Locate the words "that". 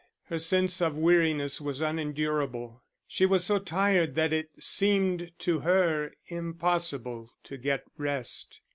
4.15-4.33